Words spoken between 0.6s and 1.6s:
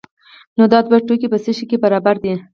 دا دوه توکي په څه